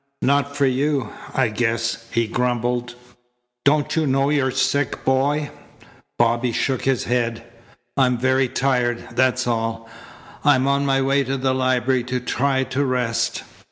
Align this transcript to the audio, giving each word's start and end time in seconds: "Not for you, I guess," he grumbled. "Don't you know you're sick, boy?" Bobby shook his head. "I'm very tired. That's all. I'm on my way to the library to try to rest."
"Not 0.23 0.57
for 0.57 0.65
you, 0.65 1.09
I 1.35 1.49
guess," 1.49 2.07
he 2.09 2.25
grumbled. 2.25 2.95
"Don't 3.63 3.95
you 3.95 4.07
know 4.07 4.31
you're 4.31 4.49
sick, 4.49 5.05
boy?" 5.05 5.51
Bobby 6.17 6.51
shook 6.51 6.85
his 6.85 7.03
head. 7.03 7.43
"I'm 7.95 8.17
very 8.17 8.47
tired. 8.47 9.09
That's 9.11 9.45
all. 9.45 9.87
I'm 10.43 10.67
on 10.67 10.87
my 10.87 11.03
way 11.03 11.23
to 11.25 11.37
the 11.37 11.53
library 11.53 12.03
to 12.05 12.19
try 12.19 12.63
to 12.63 12.83
rest." 12.83 13.43